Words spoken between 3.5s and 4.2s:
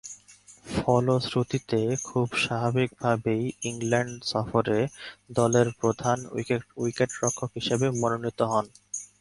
England